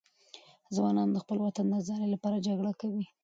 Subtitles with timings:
[0.75, 3.05] ځوانان د خپل وطن د آزادۍ لپاره جګړه کوي.